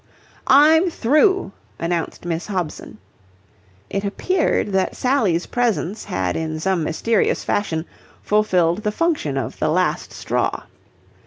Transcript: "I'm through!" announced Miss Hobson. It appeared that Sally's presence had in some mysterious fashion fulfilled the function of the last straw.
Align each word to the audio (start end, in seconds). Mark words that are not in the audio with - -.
"I'm 0.47 0.89
through!" 0.89 1.51
announced 1.77 2.25
Miss 2.25 2.47
Hobson. 2.47 2.97
It 3.87 4.03
appeared 4.03 4.69
that 4.69 4.95
Sally's 4.95 5.45
presence 5.45 6.05
had 6.05 6.35
in 6.35 6.59
some 6.59 6.83
mysterious 6.83 7.43
fashion 7.43 7.85
fulfilled 8.23 8.79
the 8.79 8.91
function 8.91 9.37
of 9.37 9.59
the 9.59 9.69
last 9.69 10.11
straw. 10.11 10.63